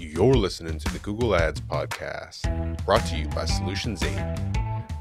[0.00, 4.08] You're listening to the Google Ads Podcast, brought to you by Solutions 8,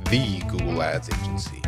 [0.10, 1.62] the Google Ads agency.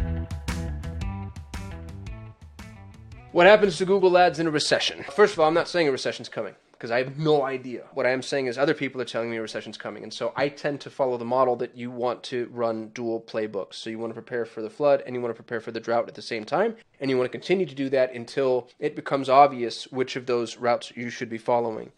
[3.31, 5.05] What happens to Google Ads in a recession?
[5.15, 7.85] First of all, I'm not saying a recession's coming because I have no idea.
[7.93, 10.03] What I am saying is other people are telling me a recession's coming.
[10.03, 13.75] And so I tend to follow the model that you want to run dual playbooks.
[13.75, 15.79] So you want to prepare for the flood and you want to prepare for the
[15.79, 16.75] drought at the same time.
[16.99, 20.57] And you want to continue to do that until it becomes obvious which of those
[20.57, 21.93] routes you should be following.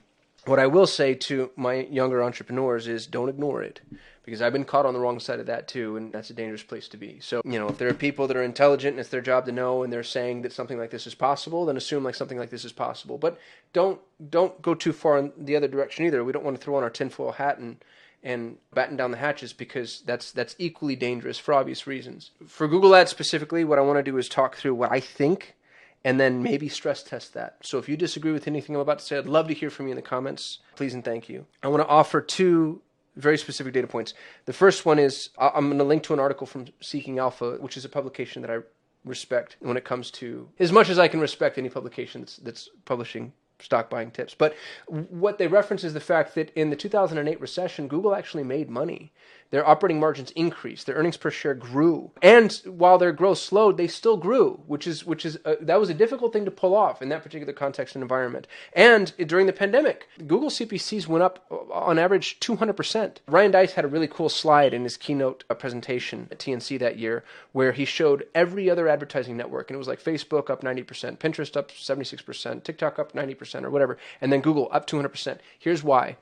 [0.45, 3.79] What I will say to my younger entrepreneurs is don't ignore it
[4.23, 6.63] because I've been caught on the wrong side of that too, and that's a dangerous
[6.63, 7.19] place to be.
[7.21, 9.51] So, you know, if there are people that are intelligent and it's their job to
[9.51, 12.49] know and they're saying that something like this is possible, then assume like something like
[12.49, 13.17] this is possible.
[13.17, 13.37] But
[13.73, 16.23] don't don't go too far in the other direction either.
[16.23, 17.83] We don't want to throw on our tinfoil hat and
[18.23, 22.31] and batten down the hatches because that's that's equally dangerous for obvious reasons.
[22.47, 25.55] For Google Ads specifically, what I want to do is talk through what I think
[26.03, 27.57] and then maybe stress test that.
[27.61, 29.87] So if you disagree with anything I'm about to say, I'd love to hear from
[29.87, 30.59] you in the comments.
[30.75, 31.45] Please and thank you.
[31.61, 32.81] I want to offer two
[33.15, 34.13] very specific data points.
[34.45, 37.77] The first one is I'm going to link to an article from Seeking Alpha, which
[37.77, 38.59] is a publication that I
[39.05, 42.69] respect when it comes to as much as I can respect any publication that's, that's
[42.85, 44.33] publishing stock buying tips.
[44.33, 44.55] But
[44.87, 49.11] what they reference is the fact that in the 2008 recession, Google actually made money.
[49.53, 50.87] Their operating margins increased.
[50.87, 55.05] Their earnings per share grew, and while their growth slowed, they still grew, which is
[55.05, 57.95] which is a, that was a difficult thing to pull off in that particular context
[57.95, 58.47] and environment.
[58.75, 63.17] And during the pandemic, Google CPCs went up uh, on average 200%.
[63.27, 66.97] Ryan Deiss had a really cool slide in his keynote uh, presentation at TNC that
[66.97, 71.19] year where he showed every other advertising network, and it was like Facebook up 90%,
[71.19, 75.37] Pinterest up 76%, TikTok up 90%, or whatever, and then Google up 200%.
[75.59, 76.17] Here's why: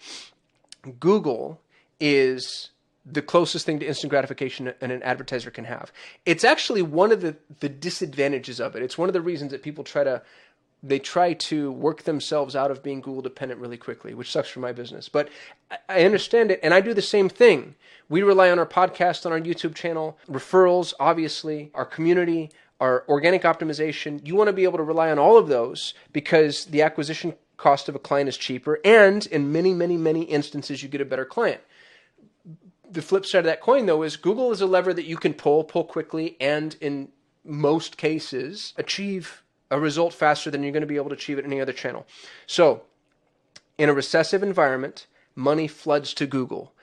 [1.00, 1.62] Google
[2.00, 2.70] is
[3.06, 5.92] the closest thing to instant gratification an, an advertiser can have.
[6.26, 8.84] It's actually one of the, the disadvantages of it.
[8.84, 10.22] It's one of the reasons that people try to
[10.84, 14.62] they try to work themselves out of being Google dependent really quickly, which sucks for
[14.62, 15.09] my business.
[15.09, 15.30] But
[15.88, 17.76] I understand it, and I do the same thing.
[18.09, 22.50] We rely on our podcast, on our YouTube channel, referrals, obviously, our community,
[22.81, 24.25] our organic optimization.
[24.28, 27.88] You want to be able to rely on all of those because the acquisition cost
[27.88, 31.25] of a client is cheaper, and in many, many, many instances, you get a better
[31.25, 31.62] client
[32.92, 35.34] the flip side of that coin, though, is Google is a lever that you can
[35.34, 37.09] pull, pull quickly, and in
[37.46, 41.46] most cases, achieve a result faster than you're going to be able to achieve at
[41.46, 42.06] any other channel.
[42.46, 42.84] So,
[43.78, 46.74] in a recessive environment, money floods to Google.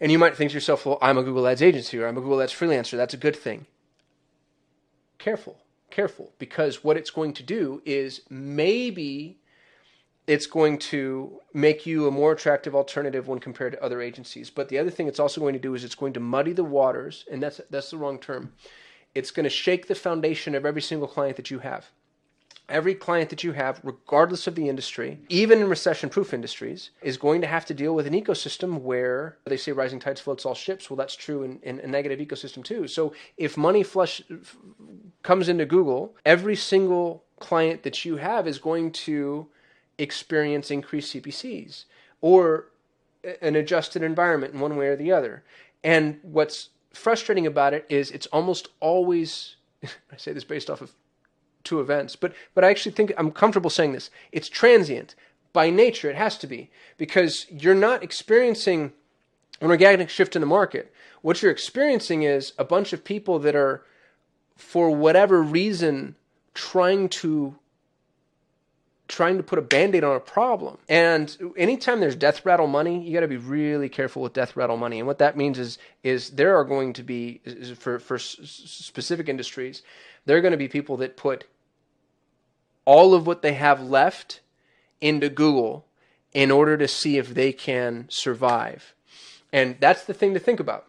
[0.00, 2.20] And you might think to yourself, well, I'm a Google Ads agency or I'm a
[2.20, 2.96] Google Ads freelancer.
[2.96, 3.66] That's a good thing.
[5.24, 5.56] Careful,
[5.90, 9.38] careful, because what it's going to do is maybe
[10.26, 14.50] it's going to make you a more attractive alternative when compared to other agencies.
[14.50, 16.62] But the other thing it's also going to do is it's going to muddy the
[16.62, 18.52] waters, and that's that's the wrong term.
[19.14, 21.86] It's going to shake the foundation of every single client that you have.
[22.68, 27.18] Every client that you have, regardless of the industry, even in recession proof industries, is
[27.18, 30.54] going to have to deal with an ecosystem where they say rising tides floats all
[30.54, 30.88] ships.
[30.88, 32.88] Well, that's true in, in a negative ecosystem too.
[32.88, 34.22] So if money flush
[35.24, 39.48] comes into Google, every single client that you have is going to
[39.98, 41.86] experience increased CPCs
[42.20, 42.66] or
[43.42, 45.42] an adjusted environment in one way or the other.
[45.82, 50.92] And what's frustrating about it is it's almost always I say this based off of
[51.64, 54.10] two events, but but I actually think I'm comfortable saying this.
[54.30, 55.14] It's transient.
[55.54, 58.92] By nature it has to be because you're not experiencing
[59.60, 60.92] an organic shift in the market.
[61.22, 63.84] What you're experiencing is a bunch of people that are
[64.56, 66.16] for whatever reason
[66.54, 67.56] trying to
[69.06, 70.78] trying to put a band-aid on a problem.
[70.88, 74.78] And anytime there's death rattle money, you got to be really careful with death rattle
[74.78, 74.98] money.
[74.98, 77.40] And what that means is is there are going to be
[77.78, 79.82] for for specific industries,
[80.24, 81.44] there are going to be people that put
[82.84, 84.40] all of what they have left
[85.00, 85.86] into Google
[86.32, 88.94] in order to see if they can survive.
[89.52, 90.86] And that's the thing to think about.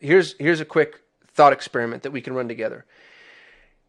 [0.00, 1.03] Here's here's a quick
[1.34, 2.84] thought experiment that we can run together.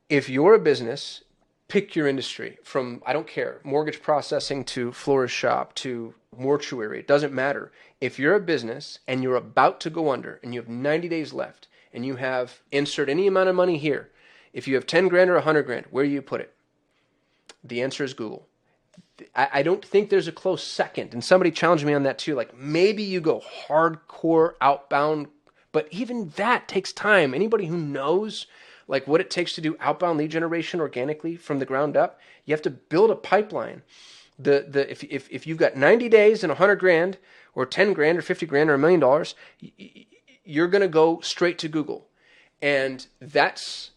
[0.09, 1.21] If you're a business
[1.67, 7.07] pick your industry from I don't care mortgage processing to florist shop to mortuary it
[7.07, 7.71] doesn't matter.
[8.01, 11.33] If you're a business and you're about to go under and you have 90 days
[11.33, 14.11] left and you have insert any amount of money here
[14.53, 16.53] if you have 10 grand or 100 grand where do you put it?
[17.63, 18.47] The answer is Google.
[19.33, 21.13] I, don't think there's a close second.
[21.13, 25.27] And somebody challenged me on that too like maybe you go hardcore outbound
[25.75, 28.47] but even that takes time anybody who knows
[28.87, 32.53] like what it takes to do outbound lead generation organically from the ground up, you
[32.53, 33.81] have to build a pipeline.
[34.39, 37.17] The the if if if you've got 90 days and 100 grand
[37.55, 39.35] or 10 grand or 50 grand or a million dollars,
[40.45, 42.07] you're going to go straight to Google.
[42.61, 43.91] And that's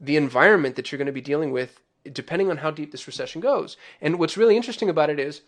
[0.00, 1.80] the environment that you're going to be dealing with
[2.12, 3.76] depending on how deep this recession goes.
[4.00, 5.42] And what's really interesting about it is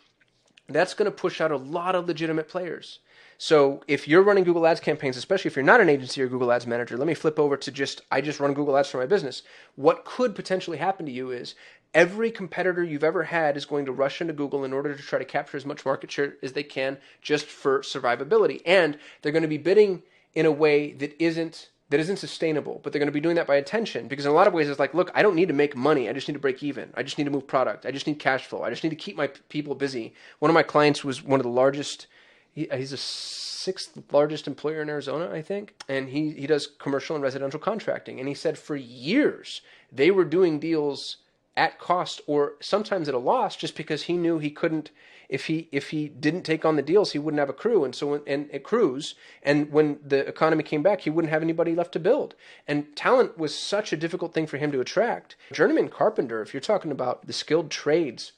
[0.68, 2.98] that's going to push out a lot of legitimate players.
[3.44, 6.52] So if you're running Google Ads campaigns, especially if you're not an agency or Google
[6.52, 9.06] Ads manager, let me flip over to just I just run Google Ads for my
[9.06, 9.42] business.
[9.74, 11.56] What could potentially happen to you is
[11.92, 15.18] every competitor you've ever had is going to rush into Google in order to try
[15.18, 18.60] to capture as much market share as they can just for survivability.
[18.64, 20.04] And they're going to be bidding
[20.36, 23.48] in a way that isn't that isn't sustainable, but they're going to be doing that
[23.48, 25.52] by attention because in a lot of ways it's like, look, I don't need to
[25.52, 26.08] make money.
[26.08, 26.92] I just need to break even.
[26.94, 27.86] I just need to move product.
[27.86, 28.62] I just need cash flow.
[28.62, 30.14] I just need to keep my people busy.
[30.38, 32.06] One of my clients was one of the largest
[32.52, 36.66] he, uh, he's a sixth largest employer in Arizona, I think, and he he does
[36.66, 38.19] commercial and residential contracting.
[38.19, 41.19] And he said for years they were doing deals
[41.56, 44.90] at cost or sometimes at a loss just because he knew he couldn't
[45.28, 47.84] if he if he didn't take on the deals he wouldn't have a crew.
[47.84, 51.43] And so when, and a crews and when the economy came back he wouldn't have
[51.43, 52.34] anybody left to build.
[52.66, 55.37] And talent was such a difficult thing for him to attract.
[55.52, 58.32] Journeyman carpenter if you're talking about the skilled trades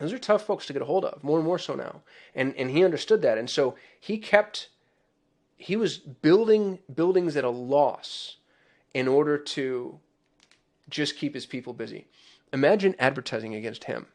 [0.00, 2.00] those are tough folks to get a hold of, more and more so now.
[2.34, 3.38] And and he understood that.
[3.38, 4.70] And so he kept
[5.56, 8.38] he was building buildings at a loss
[8.94, 10.00] in order to
[10.88, 12.06] just keep his people busy.
[12.50, 14.06] Imagine advertising against him.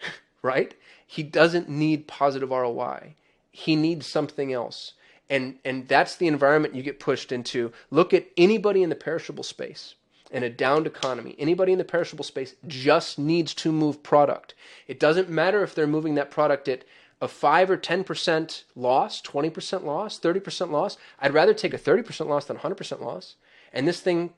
[0.42, 0.74] right?
[1.04, 3.16] He doesn't need positive ROI.
[3.50, 4.92] He needs something else.
[5.28, 7.72] And and that's the environment you get pushed into.
[7.90, 9.96] Look at anybody in the perishable space
[10.30, 14.54] in a downed economy, anybody in the perishable space just needs to move product.
[14.86, 16.84] It doesn't matter if they're moving that product at
[17.20, 20.96] a 5 or 10% loss, 20% loss, 30% loss.
[21.20, 23.36] I'd rather take a 30% loss than 100% loss.
[23.72, 24.32] And this thing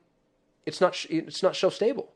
[0.65, 2.13] it's not it's not shelf stable.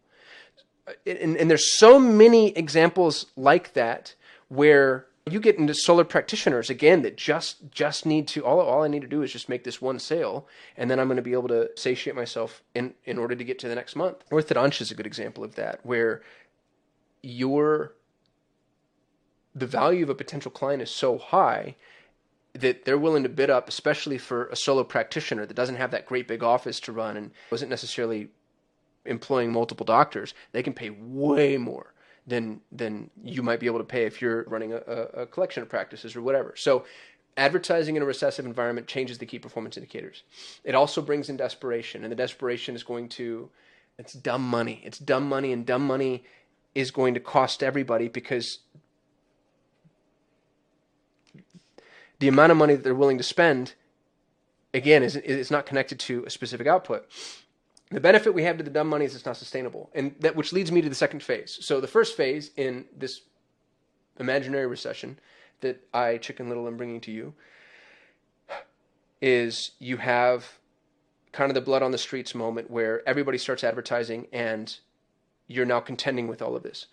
[1.06, 4.15] And, and there's so many examples like that
[4.47, 8.88] where you get into solar practitioners again that just just need to all all I
[8.88, 11.33] need to do is just make this one sale and then I'm going to be
[11.33, 14.24] able to satiate myself in in order to get to the next month.
[14.31, 16.21] Orthodontia is a good example of that where
[17.21, 17.94] your
[19.56, 21.75] the value of a potential client is so high
[22.53, 26.06] that they're willing to bid up especially for a solo practitioner that doesn't have that
[26.06, 28.29] great big office to run and wasn't necessarily
[29.06, 30.33] employing multiple doctors.
[30.51, 31.94] They can pay way more
[32.27, 35.69] than than you might be able to pay if you're running a, a collection of
[35.69, 36.53] practices or whatever.
[36.56, 36.85] So
[37.38, 40.24] advertising in a recessive environment changes the key performance indicators.
[40.63, 43.50] It also brings in desperation, and the desperation is going to
[43.97, 44.81] it's dumb money.
[44.83, 46.24] It's dumb money, and dumb money
[46.75, 48.59] is going to cost everybody because
[52.19, 53.74] the amount of money that they're willing to spend
[54.74, 57.07] again is is not connected to a specific output
[57.92, 60.51] the benefit we have to the dumb money is it's not sustainable, and that which
[60.51, 61.57] leads me to the second phase.
[61.62, 63.22] So the first phase in this
[64.19, 65.19] imaginary recession
[65.62, 67.34] that I, Chicken Little, am bringing to you
[69.22, 70.60] is you have
[71.31, 74.78] kind of the blood on the streets moment where everybody starts advertising and
[75.48, 76.88] you're now contending with all of this.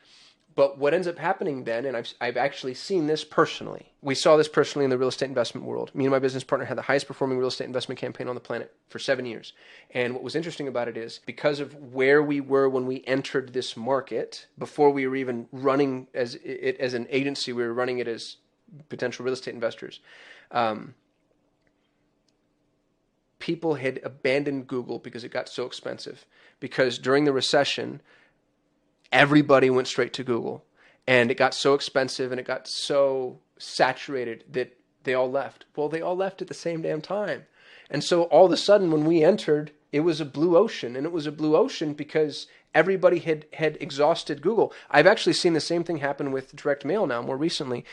[0.56, 4.37] But what ends up happening then, and I've, I've actually seen this personally, we saw
[4.37, 5.91] this personally in the real estate investment world.
[5.95, 8.41] Me and my business partner had the highest performing real estate investment campaign on the
[8.41, 9.53] planet for seven years.
[9.91, 13.53] And what was interesting about it is because of where we were when we entered
[13.53, 17.99] this market, before we were even running as it as an agency, we were running
[17.99, 18.37] it as
[18.89, 19.99] potential real estate investors.
[20.53, 20.95] Um,
[23.41, 26.25] people had abandoned Google because it got so expensive.
[26.61, 28.01] Because during the recession,
[29.14, 30.64] everybody went straight to Google.
[31.06, 35.65] And it got so expensive and it got so saturated that they all left.
[35.77, 37.46] Well, they all left at the same damn time.
[37.91, 40.96] And so all of a sudden, when we entered, it was a blue ocean.
[40.96, 44.72] And it was a blue ocean because everybody had, had exhausted Google.
[44.91, 47.84] I've actually seen the same thing happen with direct mail now more recently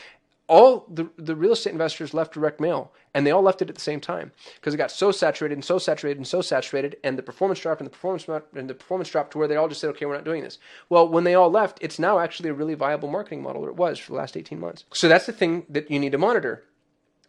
[0.52, 3.74] all the, the real estate investors left direct mail and they all left it at
[3.74, 7.16] the same time because it got so saturated and so saturated and so saturated and
[7.16, 9.80] the performance dropped and the performance and the performance dropped to where they all just
[9.80, 10.58] said okay we're not doing this.
[10.90, 13.76] Well when they all left it's now actually a really viable marketing model or it
[13.76, 14.84] was for the last 18 months.
[14.92, 16.64] So that's the thing that you need to monitor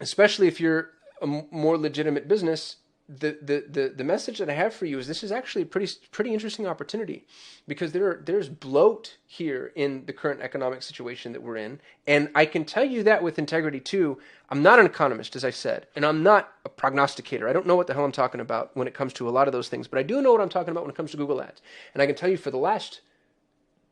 [0.02, 0.90] especially if you're
[1.22, 2.76] a more legitimate business
[3.20, 5.66] the, the, the, the message that I have for you is this is actually a
[5.66, 7.26] pretty pretty interesting opportunity
[7.68, 12.46] because there there's bloat here in the current economic situation that we're in, and I
[12.46, 14.20] can tell you that with integrity too.
[14.50, 17.48] I'm not an economist, as I said, and I'm not a prognosticator.
[17.48, 19.48] I don't know what the hell I'm talking about when it comes to a lot
[19.48, 21.18] of those things, but I do know what I'm talking about when it comes to
[21.18, 21.62] Google Ads,
[21.94, 23.02] and I can tell you for the last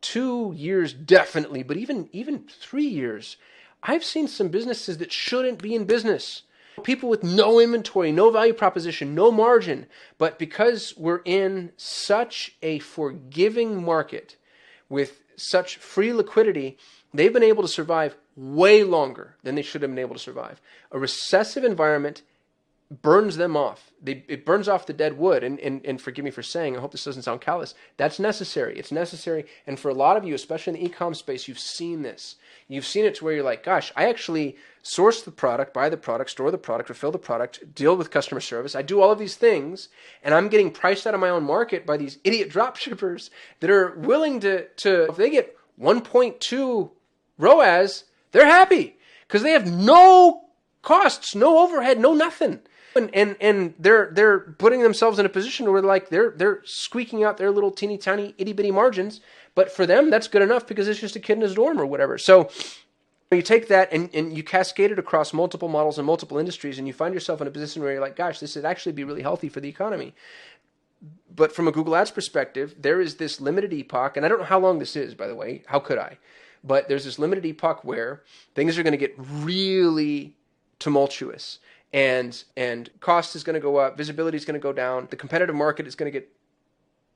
[0.02, 3.38] two years definitely, but even even three years,
[3.84, 6.44] I've seen some businesses that shouldn't be in business
[6.84, 9.88] People with no inventory, no value proposition, no margin.
[10.18, 14.38] But because we're in such a forgiving market
[14.90, 16.78] with such free liquidity,
[17.14, 20.62] they've been able to survive way longer than they should have been able to survive.
[20.92, 22.22] A recessive environment
[22.92, 23.94] burns them off.
[24.02, 25.44] They, it burns off the dead wood.
[25.44, 27.74] And, and, and forgive me for saying, I hope this doesn't sound callous.
[27.96, 28.78] That's necessary.
[28.78, 29.46] It's necessary.
[29.66, 32.36] And for a lot of you, especially in the e-com space, you've seen this.
[32.68, 35.98] You've seen it to where you're like, gosh, I actually source the product, buy the
[35.98, 38.76] product, store the product, refill the product, deal with customer service.
[38.76, 39.88] I do all of these things,
[40.24, 43.32] and I'm getting priced out of my own market by these idiot drop shippers
[43.62, 46.92] that are willing to, to if they get 1.2
[47.38, 50.46] ROAS, they're happy because they have no
[50.82, 52.60] costs, no overhead, no nothing.
[52.94, 57.24] And, and and they're they're putting themselves in a position where like they're they're squeaking
[57.24, 59.22] out their little teeny tiny itty bitty margins,
[59.56, 61.86] but for them that's good enough because it's just a kid in his dorm or
[61.86, 62.18] whatever.
[62.18, 62.50] So
[63.38, 66.88] you take that and, and you cascade it across multiple models and multiple industries, and
[66.88, 69.22] you find yourself in a position where you're like, gosh, this would actually be really
[69.22, 70.14] healthy for the economy.
[71.34, 74.46] But from a Google Ads perspective, there is this limited epoch, and I don't know
[74.46, 75.64] how long this is, by the way.
[75.68, 76.18] How could I?
[76.64, 78.22] But there's this limited epoch where
[78.54, 80.36] things are going to get really
[80.82, 81.60] tumultuous
[81.94, 85.16] and and cost is going to go up, visibility is going to go down, the
[85.16, 86.30] competitive market is going to get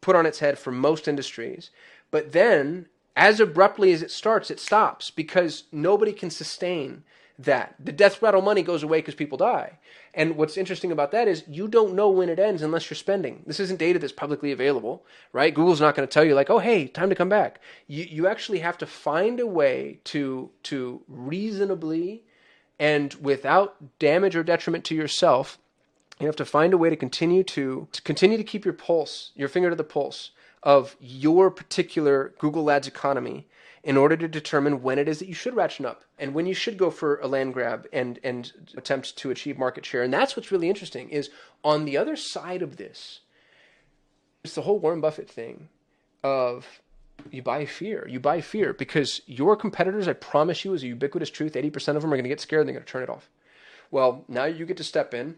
[0.01, 1.71] put on its head for most industries.
[2.11, 7.03] But then as abruptly as it starts, it stops because nobody can sustain
[7.39, 7.75] that.
[7.79, 9.79] The death rattle money goes away because people die.
[10.13, 13.43] And what's interesting about that is you don't know when it ends unless you're spending.
[13.45, 15.53] This isn't data that's publicly available, right?
[15.53, 18.27] Google's not going to tell you like, "Oh, hey, time to come back." You you
[18.27, 22.23] actually have to find a way to to reasonably
[22.79, 25.57] and without damage or detriment to yourself,
[26.19, 29.31] you have to find a way to continue to, to continue to keep your pulse,
[29.35, 30.31] your finger to the pulse
[30.63, 33.47] of your particular Google Ads economy
[33.83, 36.55] in order to determine when it is that you should ratchet up and when you
[36.55, 40.01] should go for a land grab and and attempt to achieve market share.
[40.01, 41.29] And that's what's really interesting is
[41.63, 43.19] on the other side of this,
[44.43, 45.69] it's the whole Warren Buffett thing
[46.23, 46.81] of
[47.31, 48.07] you buy fear.
[48.09, 51.53] You buy fear because your competitors, I promise you, is a ubiquitous truth.
[51.53, 53.29] 80% of them are going to get scared and they're going to turn it off.
[53.91, 55.35] Well, now you get to step in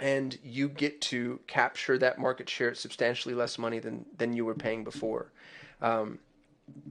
[0.00, 4.44] and you get to capture that market share at substantially less money than, than you
[4.44, 5.32] were paying before.
[5.80, 6.18] Um,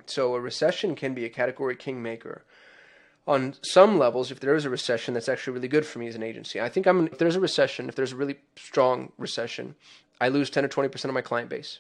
[0.06, 2.44] so a recession can be a category kingmaker.
[3.26, 6.16] On some levels, if there is a recession, that's actually really good for me as
[6.16, 6.60] an agency.
[6.60, 9.76] I think I'm if there's a recession, if there's a really strong recession,
[10.20, 11.80] I lose 10 or 20% of my client base.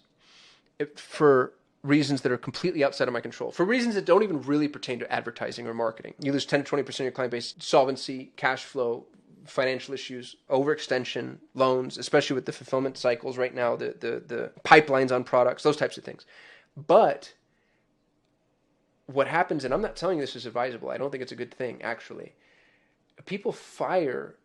[0.79, 4.41] If, for reasons that are completely outside of my control, for reasons that don't even
[4.43, 6.13] really pertain to advertising or marketing.
[6.19, 9.05] You lose 10 to 20% of your client base, solvency, cash flow,
[9.45, 15.13] financial issues, overextension, loans, especially with the fulfillment cycles right now, the, the, the pipelines
[15.13, 16.25] on products, those types of things.
[16.87, 17.33] But
[19.07, 21.37] what happens, and I'm not telling you this is advisable, I don't think it's a
[21.37, 22.33] good thing, actually.
[23.25, 24.35] People fire,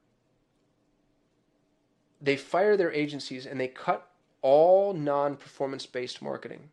[2.20, 4.10] they fire their agencies and they cut
[4.42, 6.68] all non performance based marketing.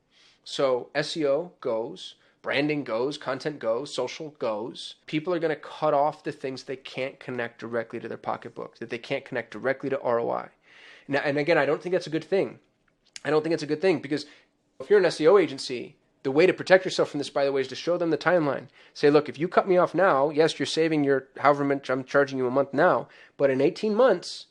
[0.46, 4.96] So SEO goes, branding goes, content goes, social goes.
[5.08, 8.78] People are going to cut off the things they can't connect directly to their pocketbook,
[8.78, 10.50] that they can't connect directly to ROI.
[11.08, 12.60] Now, and again, I don't think that's a good thing.
[13.25, 14.28] I don't think it's a good thing because
[14.80, 17.62] if you're an SEO agency, the way to protect yourself from this, by the way,
[17.62, 18.68] is to show them the timeline.
[18.94, 22.04] Say, look, if you cut me off now, yes, you're saving your however much I'm
[22.04, 24.46] charging you a month now, but in 18 months,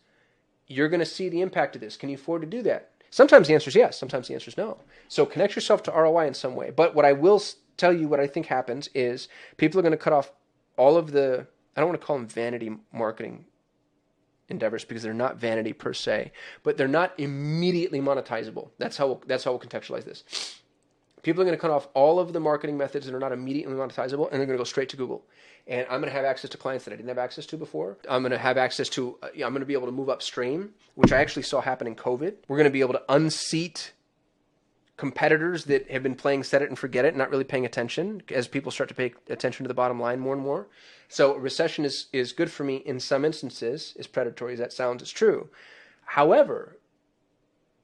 [0.67, 1.97] you're going to see the impact of this.
[1.97, 2.91] Can you afford to do that?
[3.11, 4.79] Sometimes the answer is yes, sometimes the answer is no.
[5.09, 6.71] So connect yourself to ROI in some way.
[6.71, 7.43] But what I will
[7.77, 10.33] tell you, what I think happens is people are going to cut off
[10.77, 11.47] all of the,
[11.77, 13.47] I don't want to call them vanity marketing
[14.49, 16.33] endeavors because they're not vanity per se,
[16.63, 18.71] but they're not immediately monetizable.
[18.79, 20.61] That's how we'll, that's how we'll contextualize this.
[21.23, 23.75] People are going to cut off all of the marketing methods that are not immediately
[23.75, 25.25] monetizable, and they're going to go straight to Google.
[25.67, 27.97] And I'm going to have access to clients that I didn't have access to before.
[28.07, 29.17] I'm going to have access to.
[29.23, 31.97] Uh, I'm going to be able to move upstream, which I actually saw happen in
[31.97, 32.35] COVID.
[32.47, 33.93] We're going to be able to unseat
[34.97, 38.47] competitors that have been playing set it and forget it, not really paying attention as
[38.47, 40.69] people start to pay attention to the bottom line more and more.
[41.09, 45.03] So recession is is good for me in some instances, as predatory as that sounds,
[45.03, 45.49] it's true.
[46.05, 46.79] However,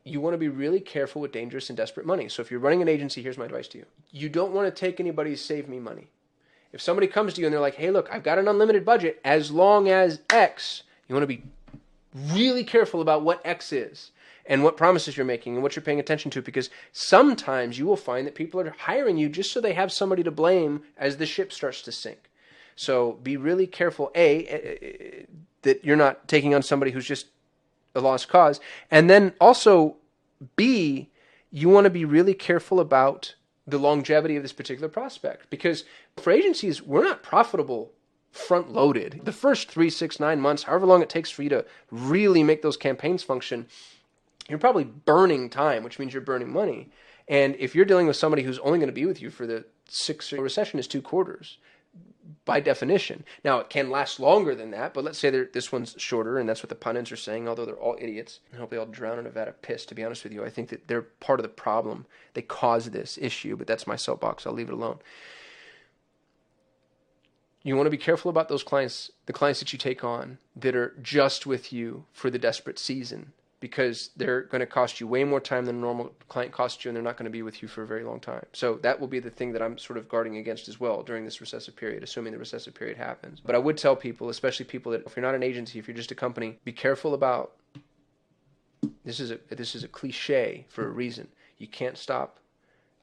[0.05, 2.29] you want to be really careful with dangerous and desperate money.
[2.29, 3.87] So if you're running an agency, here's my advice to you.
[4.11, 6.09] You don't want to take anybody's save me money.
[6.73, 9.21] If somebody comes to you and they're like, hey, look, I've got an unlimited budget
[9.25, 11.43] as long as X, you want to be
[12.33, 14.12] really careful about what X is
[14.50, 17.97] and what promises you're making and what you're paying attention to because sometimes you will
[17.97, 21.25] find that people are hiring you just so they have somebody to blame as the
[21.25, 22.28] ship starts to sink.
[22.75, 25.23] So be really careful, A, eh, eh, eh,
[25.62, 27.28] that you're not taking on somebody who's just
[27.95, 28.59] a lost cause.
[28.90, 29.97] And then also,
[30.57, 31.11] B,
[31.52, 33.37] you want to be really careful about
[33.69, 35.85] the longevity of this particular prospect because
[36.16, 37.92] for agencies, we're not profitable
[38.33, 39.21] front loaded.
[39.23, 42.62] The first three, six, nine months, however long it takes for you to really make
[42.62, 43.66] those campaigns function,
[44.50, 46.90] you're probably burning time, which means you're burning money.
[47.28, 49.64] And if you're dealing with somebody who's only going to be with you for the
[49.88, 51.59] six recession is two quarters,
[52.45, 53.25] by definition.
[53.45, 56.62] Now, it can last longer than that, but let's say this one's shorter, and that's
[56.62, 58.40] what the pundits are saying, although they're all idiots.
[58.52, 60.45] I hope they all drown in Nevada piss, to be honest with you.
[60.45, 62.07] I think that they're part of the problem.
[62.35, 64.47] They cause this issue, but that's my soapbox.
[64.47, 64.99] I'll leave it alone.
[67.62, 70.75] You want to be careful about those clients, the clients that you take on that
[70.75, 75.23] are just with you for the desperate season because they're going to cost you way
[75.23, 77.61] more time than a normal client costs you and they're not going to be with
[77.61, 78.45] you for a very long time.
[78.55, 81.26] So that will be the thing that I'm sort of guarding against as well during
[81.26, 83.38] this recessive period, assuming the recessive period happens.
[83.38, 85.97] But I would tell people, especially people that if you're not an agency, if you're
[85.97, 87.52] just a company, be careful about
[89.05, 91.29] this is a this is a cliche for a reason.
[91.59, 92.38] You can't stop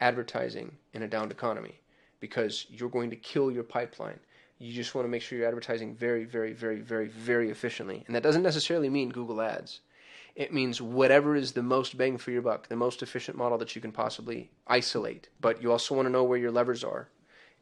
[0.02, 1.80] advertising in a downed economy
[2.20, 4.20] because you're going to kill your pipeline.
[4.60, 8.04] You just want to make sure you're advertising very, very, very, very, very efficiently.
[8.08, 9.82] And that doesn't necessarily mean Google Ads.
[10.38, 13.76] It means whatever is the most bang for your buck, the most efficient model that
[13.76, 15.30] you can possibly isolate.
[15.42, 17.10] But you also want to know where your levers are.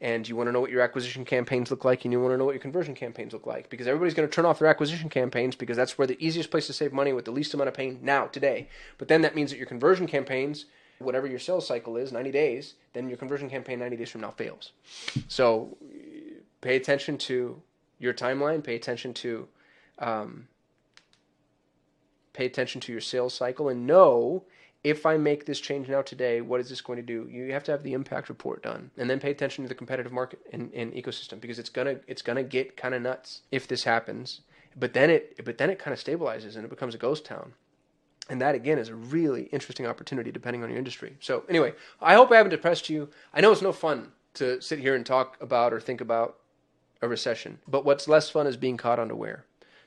[0.02, 2.38] And you want to know what your acquisition campaigns look like, and you want to
[2.38, 3.70] know what your conversion campaigns look like.
[3.70, 6.68] Because everybody's going to turn off their acquisition campaigns because that's where the easiest place
[6.68, 8.68] to save money with the least amount of pain now, today.
[8.98, 10.66] But then that means that your conversion campaigns,
[11.00, 14.32] whatever your sales cycle is, 90 days, then your conversion campaign 90 days from now
[14.32, 14.74] fails.
[15.30, 15.78] So
[16.60, 17.62] pay attention to
[18.00, 19.48] your timeline, pay attention to
[20.00, 20.50] um,
[22.36, 24.44] pay attention to your sales cycle and know
[24.86, 27.28] if I make this change now today, what is this going to do?
[27.28, 30.12] You have to have the impact report done, and then pay attention to the competitive
[30.12, 33.84] market and, and ecosystem because it's gonna it's gonna get kind of nuts if this
[33.84, 34.42] happens.
[34.76, 37.54] But then it but then it kind of stabilizes and it becomes a ghost town,
[38.30, 41.18] and that again is a really interesting opportunity depending on your industry.
[41.20, 43.10] So anyway, I hope I haven't depressed you.
[43.34, 46.38] I know it's no fun to sit here and talk about or think about
[47.02, 49.46] a recession, but what's less fun is being caught unaware.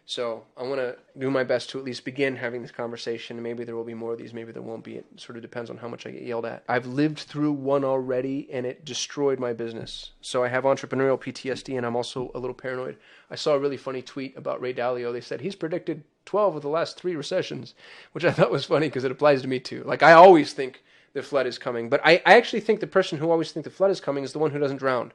[0.09, 3.37] So I want to do my best to at least begin having this conversation.
[3.37, 4.33] And Maybe there will be more of these.
[4.33, 4.95] Maybe there won't be.
[4.95, 6.65] It sort of depends on how much I get yelled at.
[6.67, 10.13] I've lived through one already, and it destroyed my business.
[10.23, 12.97] So I have entrepreneurial PTSD, and I'm also a little paranoid.
[13.31, 15.13] I saw a really funny tweet about Ray Dalio.
[15.13, 17.75] They said he's predicted 12 of the last three recessions,
[18.13, 19.83] which I thought was funny because it applies to me too.
[19.85, 23.19] Like I always think the flood is coming, but I, I actually think the person
[23.19, 25.13] who always think the flood is coming is the one who doesn't drown.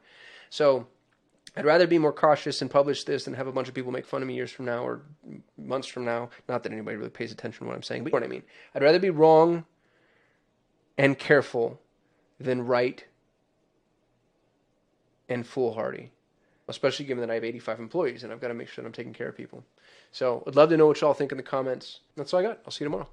[0.51, 0.85] So
[1.55, 4.05] I'd rather be more cautious and publish this than have a bunch of people make
[4.05, 5.03] fun of me years from now or
[5.57, 6.29] months from now.
[6.49, 8.31] Not that anybody really pays attention to what I'm saying, but you know what I
[8.31, 8.43] mean.
[8.73, 9.65] I'd rather be wrong
[10.97, 11.79] and careful
[12.39, 13.05] than right
[15.29, 16.11] and foolhardy,
[16.67, 18.93] especially given that I have 85 employees and I've got to make sure that I'm
[18.93, 19.63] taking care of people.
[20.11, 21.99] So I'd love to know what y'all think in the comments.
[22.15, 22.59] That's all I got.
[22.65, 23.09] I'll see you tomorrow.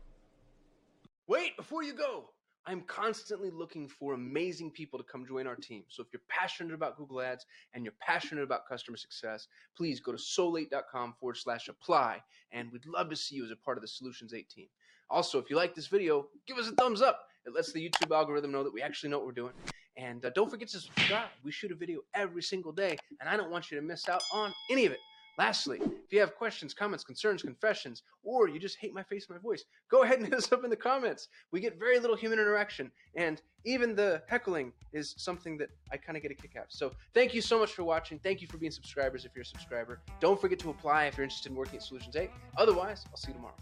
[1.26, 2.30] Wait, before you go.
[2.70, 5.82] I'm constantly looking for amazing people to come join our team.
[5.88, 10.12] So if you're passionate about Google Ads and you're passionate about customer success, please go
[10.12, 12.22] to so8.com forward slash apply.
[12.52, 14.68] And we'd love to see you as a part of the Solutions 8 team.
[15.10, 17.26] Also, if you like this video, give us a thumbs up.
[17.44, 19.54] It lets the YouTube algorithm know that we actually know what we're doing.
[19.96, 21.26] And uh, don't forget to subscribe.
[21.42, 24.22] We shoot a video every single day, and I don't want you to miss out
[24.32, 25.00] on any of it.
[25.38, 29.36] Lastly, if you have questions, comments, concerns, confessions, or you just hate my face and
[29.36, 31.28] my voice, go ahead and hit us up in the comments.
[31.52, 36.16] We get very little human interaction, and even the heckling is something that I kind
[36.16, 36.66] of get a kick out.
[36.68, 38.18] So thank you so much for watching.
[38.18, 40.00] Thank you for being subscribers if you're a subscriber.
[40.20, 42.30] Don't forget to apply if you're interested in working at Solutions 8.
[42.58, 43.56] Otherwise, I'll see you tomorrow.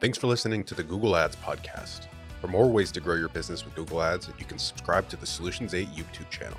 [0.00, 2.06] Thanks for listening to the Google Ads podcast.
[2.40, 5.26] For more ways to grow your business with Google Ads, you can subscribe to the
[5.26, 6.56] Solutions 8 YouTube channel.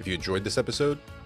[0.00, 0.98] If you enjoyed this episode,